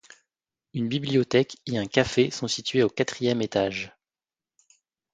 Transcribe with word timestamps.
Une 0.73 0.87
bibliothèque 0.89 1.57
et 1.67 1.77
un 1.77 1.85
café 1.85 2.31
sont 2.31 2.47
situés 2.47 2.81
au 2.81 2.89
quatrième 2.89 3.39
étage. 3.43 3.93